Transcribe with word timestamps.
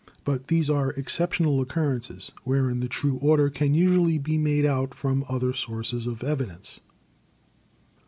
But 0.23 0.47
these 0.47 0.67
are 0.67 0.89
exceptional 0.93 1.59
oc 1.59 1.67
currences, 1.69 2.31
wherein 2.43 2.79
the 2.79 2.87
true 2.87 3.19
order 3.21 3.51
can 3.51 3.75
usually 3.75 4.17
be 4.17 4.35
made 4.35 4.65
out 4.65 4.95
from 4.95 5.23
other 5.29 5.53
sources 5.53 6.07
of 6.07 6.23
evidence." 6.23 6.79